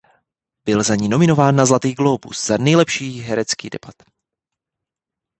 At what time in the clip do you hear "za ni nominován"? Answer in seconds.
0.83-1.55